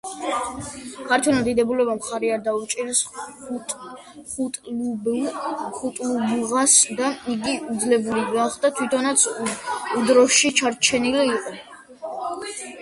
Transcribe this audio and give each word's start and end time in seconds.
ქართველმა 1.09 1.41
დიდებულებმა 1.47 1.93
მხარი 1.97 2.31
არ 2.35 2.39
დაუჭირეს 2.47 3.01
ხუტლუბუღას 5.81 6.79
და 7.03 7.11
იგი 7.35 7.53
იძულებული 7.75 8.25
გახდა 8.33 8.73
თვითონაც 8.81 9.27
ურდოში 10.01 10.53
დარჩენილიყო. 10.63 11.55